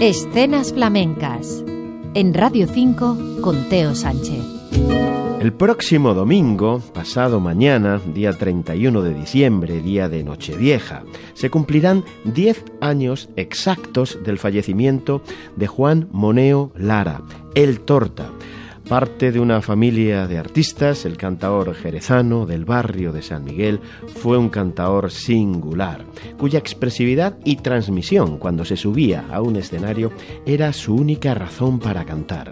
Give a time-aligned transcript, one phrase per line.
[0.00, 1.64] Escenas flamencas
[2.14, 4.42] en Radio 5 con Teo Sánchez.
[5.40, 11.04] El próximo domingo, pasado mañana, día 31 de diciembre, día de Nochevieja,
[11.34, 15.22] se cumplirán 10 años exactos del fallecimiento
[15.54, 17.22] de Juan Moneo Lara,
[17.54, 18.30] el Torta,
[18.88, 23.80] Parte de una familia de artistas, el cantaor jerezano del barrio de San Miguel
[24.14, 26.04] fue un cantaor singular,
[26.38, 30.12] cuya expresividad y transmisión cuando se subía a un escenario
[30.44, 32.50] era su única razón para cantar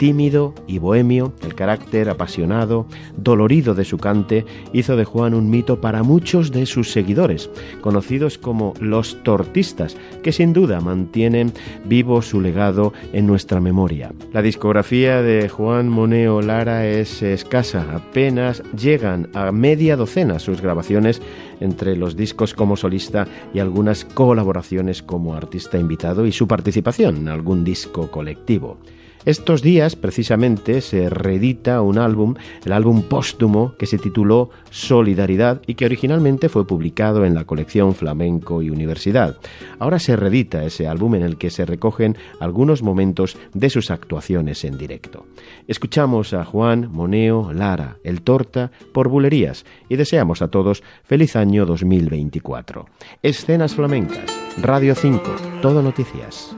[0.00, 2.86] tímido y bohemio, el carácter apasionado,
[3.18, 7.50] dolorido de su cante, hizo de Juan un mito para muchos de sus seguidores,
[7.82, 11.52] conocidos como los tortistas, que sin duda mantienen
[11.84, 14.10] vivo su legado en nuestra memoria.
[14.32, 21.20] La discografía de Juan Moneo Lara es escasa, apenas llegan a media docena sus grabaciones
[21.60, 27.28] entre los discos como solista y algunas colaboraciones como artista invitado y su participación en
[27.28, 28.78] algún disco colectivo.
[29.26, 35.74] Estos días, precisamente, se reedita un álbum, el álbum póstumo, que se tituló Solidaridad y
[35.74, 39.36] que originalmente fue publicado en la colección Flamenco y Universidad.
[39.78, 44.64] Ahora se reedita ese álbum en el que se recogen algunos momentos de sus actuaciones
[44.64, 45.26] en directo.
[45.68, 51.66] Escuchamos a Juan Moneo Lara, el Torta, por Bulerías y deseamos a todos feliz año
[51.66, 52.86] 2024.
[53.22, 55.22] Escenas flamencas, Radio 5,
[55.60, 56.56] Todo Noticias.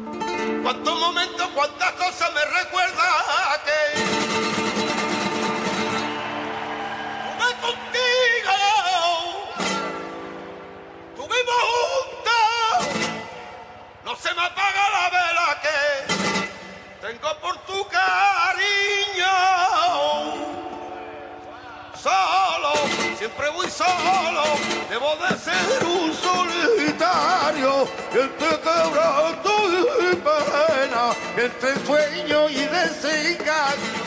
[28.12, 29.52] Entre quebranto
[30.00, 34.02] y pena, entre sueño y desengaño.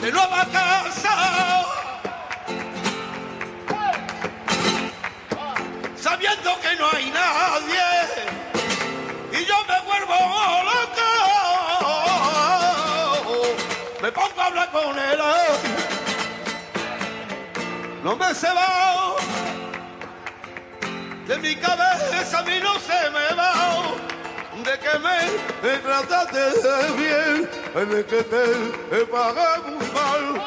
[0.00, 1.66] De nueva casa,
[5.96, 7.82] sabiendo que no hay nadie,
[9.32, 10.60] y yo me vuelvo
[14.02, 15.79] me pongo a hablar con él.
[18.02, 19.14] No me se va,
[21.26, 23.82] de mi cabeza a mí no se me va,
[24.64, 27.50] de que me, trataste bien,
[27.90, 30.42] de que te pagué muy mal.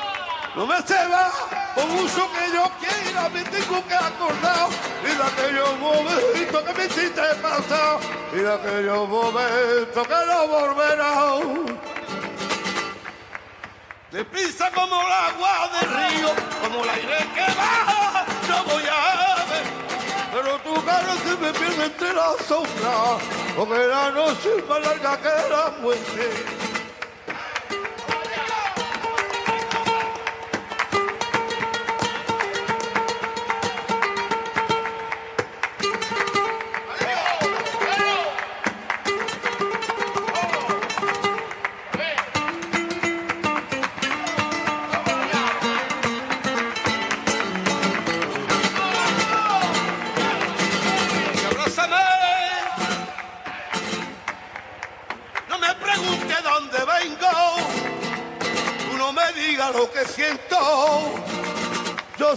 [0.56, 1.32] No me se va,
[1.76, 4.70] por mucho que yo quiera, me tengo que acordar.
[5.04, 8.00] Y de aquellos momentos que me hiciste pasar.
[8.34, 12.03] Y de aquellos momentos que no volverán.
[14.14, 16.30] Deprisa como el agua del río,
[16.62, 19.64] como el aire que baja, no voy a ver.
[20.32, 23.18] Pero tu cara se me pierde entre la sombra,
[23.58, 26.83] porque la noche más larga que la muerte.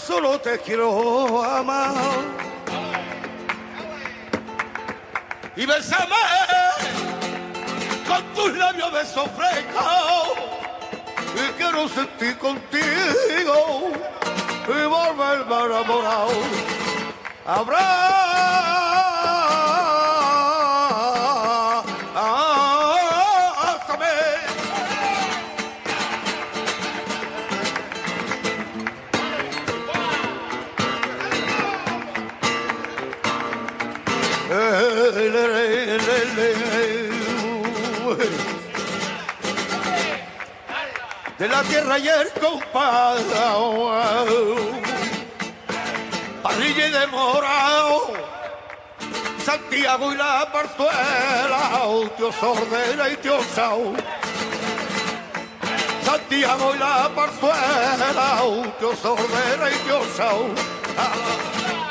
[0.00, 1.94] Solo te quiero amar.
[5.56, 6.14] Y besame
[8.06, 10.28] con tus labios de frescos.
[11.34, 13.90] Y quiero sentir contigo
[14.68, 16.30] y volverme enamorado.
[17.46, 18.85] Habrá
[41.38, 43.24] de la tierra y el compadre,
[46.42, 48.12] parrilla y de morado,
[49.42, 51.86] Santiago y la parzuela,
[52.16, 53.94] tío Sordera y tío Sao.
[56.04, 58.42] Santiago y la parzuela,
[58.78, 60.50] tío Sordera y tío Sao.
[61.66, 61.85] Sin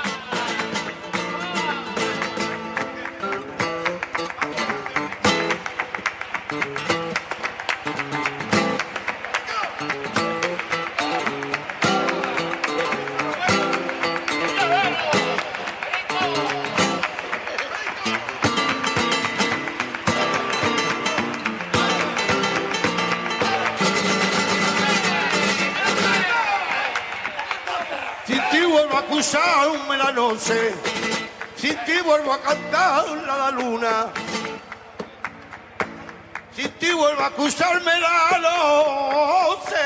[29.15, 30.73] acusarme la noche,
[31.55, 34.11] sin ti vuelvo a cantar la luna.
[36.53, 39.85] Sin ti vuelvo a acusarme la noche.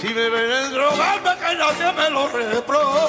[0.00, 3.08] Si me ven en drogarme que nadie me lo repro.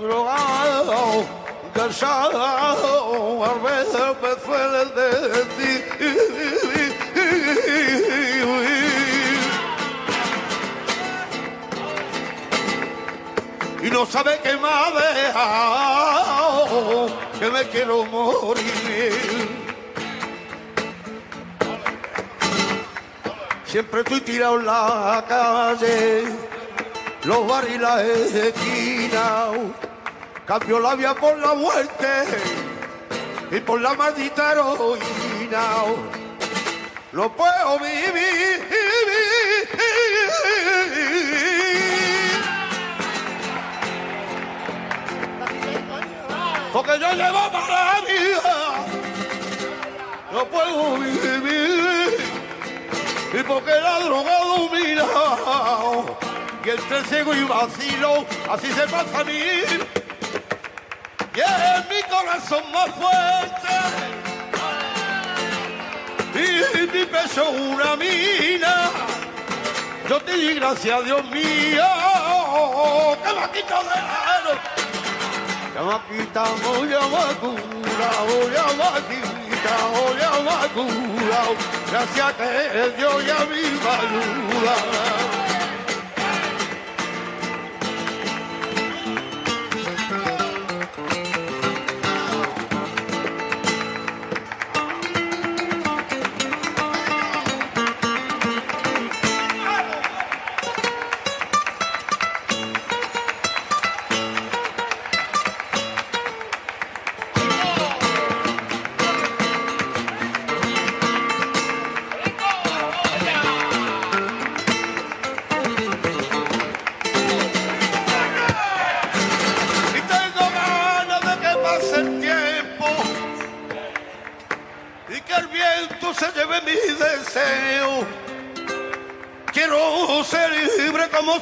[0.00, 1.26] Drogado,
[1.74, 6.71] cansado, a veces me suele decir.
[13.92, 17.08] No sabe qué me ha dejado,
[17.38, 19.12] que me quiero morir.
[23.66, 26.24] Siempre estoy tirado en la calle,
[27.24, 29.50] los bares y las esquinas,
[30.46, 32.08] cambio la vía por la muerte
[33.50, 35.62] y por la maldita heroína.
[37.12, 38.68] No puedo vivir
[46.84, 48.74] porque yo llevo para la vida,
[50.32, 52.18] no puedo vivir,
[53.32, 55.04] y porque la droga domina,
[56.64, 59.32] y entre ciego y vacilo, así se pasa a mí,
[61.34, 63.74] y es mi corazón más fuerte,
[66.34, 68.90] y mi peso una mina,
[70.08, 71.84] yo te di gracias, Dios mío,
[73.22, 74.32] que me ha quitado de la
[75.74, 81.42] Yamakita, oh Yamakura, oh Yamakita, oh Yamakura,
[81.90, 85.21] gracias que Dios ya mi ayuda.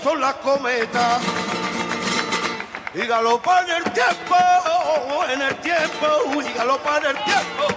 [0.02, 1.22] Son las cometas.
[2.92, 4.36] Y galopar en el tiempo,
[5.32, 7.69] en el tiempo, y galopar en el tiempo.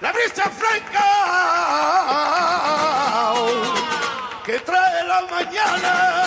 [0.00, 1.08] La brisa franca
[4.44, 6.22] que trae la mañana.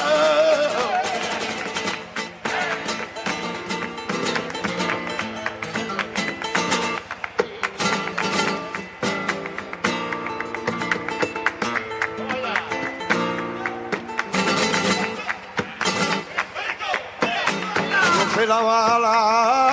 [18.48, 19.65] la cara.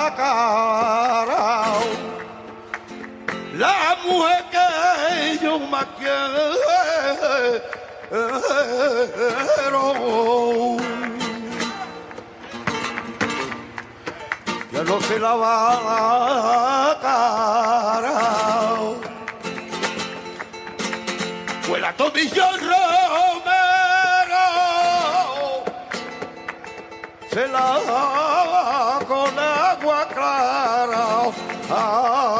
[14.71, 18.17] Ya no se lava la cara.
[21.61, 22.49] Fue la tomilla
[27.33, 31.05] se lava con agua clara.
[31.69, 32.32] Ay,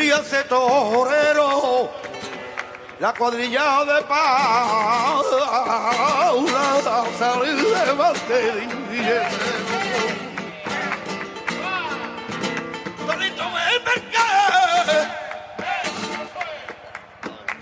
[0.00, 1.90] ese torero,
[2.98, 5.22] la cuadrilla de Paula,
[7.18, 9.28] salir de Valtería.
[13.06, 14.98] Torito me mercado,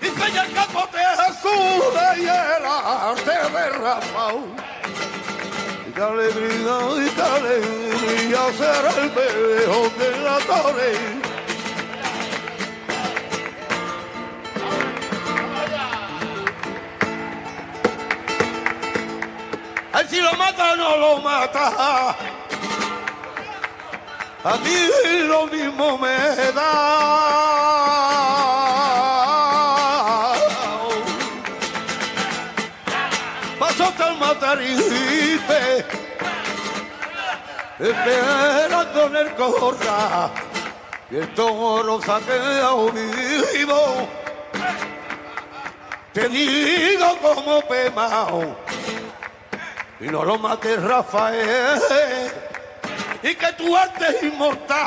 [0.00, 1.82] y que el capote azul.
[2.14, 4.40] quedarte derrapado.
[5.86, 11.31] Y qué alegría, y alegría ser el viejo de la torre.
[20.12, 22.14] Si lo mata, no lo mata.
[24.44, 24.76] A mí
[25.26, 26.18] lo mismo me
[26.52, 26.72] da.
[33.58, 35.86] Pasó el matarife,
[37.78, 40.30] esperando en el corra,
[41.10, 44.08] y el toro saqueado vivo.
[46.12, 48.71] Te digo como pemao
[50.02, 51.80] y no lo mates Rafael
[53.22, 54.78] y que tu arte inmortal.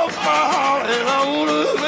[0.00, 1.79] broke my heart and I wanna